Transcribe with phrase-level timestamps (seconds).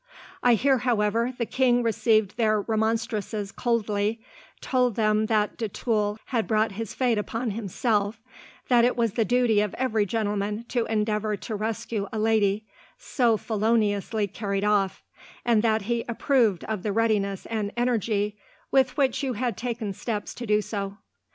[0.41, 4.19] "I hear, however, the king received their remonstrances coldly,
[4.59, 8.19] told them that de Tulle had brought his fate upon himself,
[8.67, 12.65] that it was the duty of every gentleman to endeavour to rescue a lady,
[12.97, 15.03] so feloniously carried off,
[15.45, 18.39] and that he approved of the readiness and energy
[18.71, 20.97] with which you had taken steps to do so.